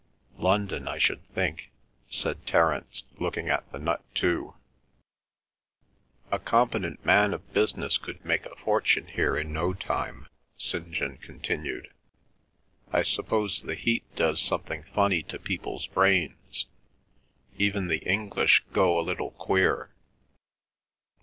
"London, 0.39 0.87
I 0.87 0.97
should 0.97 1.23
think," 1.27 1.69
said 2.09 2.47
Terence, 2.47 3.03
looking 3.19 3.49
at 3.49 3.71
the 3.71 3.77
nut 3.77 4.03
too. 4.15 4.55
"A 6.31 6.39
competent 6.39 7.05
man 7.05 7.35
of 7.35 7.53
business 7.53 7.99
could 7.99 8.25
make 8.25 8.47
a 8.47 8.55
fortune 8.55 9.05
here 9.09 9.37
in 9.37 9.53
no 9.53 9.75
time," 9.75 10.27
St. 10.57 10.91
John 10.91 11.17
continued. 11.17 11.89
"I 12.91 13.03
suppose 13.03 13.61
the 13.61 13.75
heat 13.75 14.01
does 14.15 14.41
something 14.41 14.81
funny 14.81 15.21
to 15.21 15.37
people's 15.37 15.85
brains. 15.85 16.65
Even 17.59 17.87
the 17.87 17.99
English 17.99 18.65
go 18.73 18.99
a 18.99 19.05
little 19.05 19.29
queer. 19.29 19.91